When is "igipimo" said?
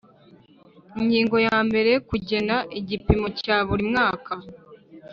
2.79-3.27